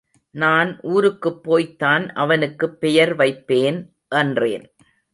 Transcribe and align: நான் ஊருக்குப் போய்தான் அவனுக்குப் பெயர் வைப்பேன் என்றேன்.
நான் 0.35 0.79
ஊருக்குப் 0.81 1.41
போய்தான் 1.43 2.09
அவனுக்குப் 2.15 2.79
பெயர் 2.79 3.15
வைப்பேன் 3.15 3.79
என்றேன். 4.15 4.65